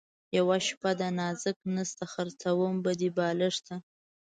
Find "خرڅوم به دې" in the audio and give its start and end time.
2.13-3.09